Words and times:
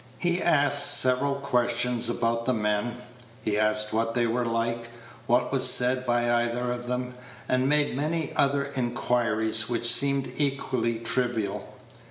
He 0.17 0.41
asked 0.41 0.97
several 0.97 1.35
questions 1.35 2.09
about 2.09 2.47
the 2.47 2.55
men. 2.55 2.97
He 3.43 3.55
asked 3.55 3.93
what 3.93 4.15
they 4.15 4.25
were 4.25 4.47
like; 4.47 4.87
what 5.27 5.51
was 5.51 5.71
said 5.71 6.07
by 6.07 6.27
either 6.43 6.71
of 6.71 6.87
them; 6.87 7.13
and 7.47 7.69
made 7.69 7.95
many 7.95 8.33
other 8.35 8.71
inquiries, 8.75 9.69
which 9.69 9.85
seemed 9.85 10.31
equally 10.37 10.97
trivial. 10.97 11.77